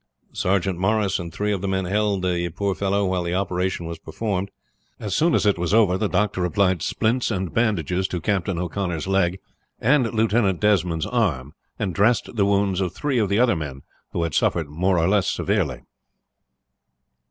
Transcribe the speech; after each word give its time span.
Sergeant 0.33 0.79
Morris 0.79 1.19
and 1.19 1.31
three 1.31 1.51
of 1.53 1.61
the 1.61 1.67
men 1.67 1.85
held 1.85 2.23
the 2.23 2.49
poor 2.49 2.73
fellow 2.73 3.05
while 3.05 3.21
the 3.21 3.35
operation 3.35 3.85
was 3.85 3.99
performed. 3.99 4.49
As 4.99 5.13
soon 5.15 5.35
as 5.35 5.45
it 5.45 5.59
was 5.59 5.75
over 5.75 5.95
the 5.95 6.09
doctor 6.09 6.43
applied 6.43 6.81
splints 6.81 7.29
and 7.29 7.53
bandages 7.53 8.07
to 8.07 8.19
Captain 8.19 8.57
O'Connor's 8.57 9.05
leg 9.05 9.37
and 9.79 10.11
Lieutenant 10.11 10.59
Desmond's 10.59 11.05
arm, 11.05 11.53
and 11.77 11.93
dressed 11.93 12.35
the 12.35 12.45
wounds 12.47 12.81
of 12.81 12.95
three 12.95 13.19
of 13.19 13.29
the 13.29 13.37
other 13.37 13.55
men, 13.55 13.83
who 14.11 14.23
had 14.23 14.33
suffered 14.33 14.69
more 14.71 14.97
or 14.97 15.07
less 15.07 15.29
severely. 15.29 15.83